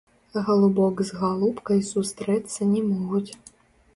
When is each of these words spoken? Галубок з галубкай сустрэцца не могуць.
Галубок 0.45 1.03
з 1.09 1.19
галубкай 1.19 1.83
сустрэцца 1.91 2.61
не 2.73 2.81
могуць. 2.89 3.31